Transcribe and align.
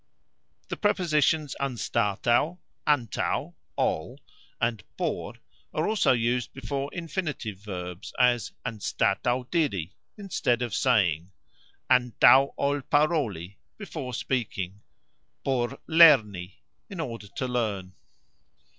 The 0.69 0.77
prepositions 0.77 1.55
"anstataux", 1.59 2.57
"antaux" 2.87 3.53
("ol"), 3.77 4.19
and 4.59 4.83
"por" 4.97 5.35
are 5.75 5.87
also 5.87 6.11
used 6.11 6.51
before 6.53 6.89
Infinitive 6.91 7.59
verbs, 7.59 8.11
as 8.17 8.51
"anstataux 8.65 9.47
diri", 9.51 9.91
instead 10.17 10.63
of 10.63 10.73
saying 10.73 11.25
(to 11.25 11.27
say); 11.27 11.95
"antaux 11.97 12.51
ol 12.57 12.81
paroli", 12.81 13.57
before 13.77 14.15
speaking; 14.15 14.81
"por 15.45 15.77
lerni", 15.87 16.53
in 16.89 16.99
order 16.99 17.27
to 17.27 17.47
learn. 17.47 17.93